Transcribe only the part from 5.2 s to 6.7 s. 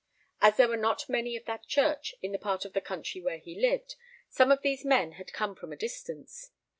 come from a distance.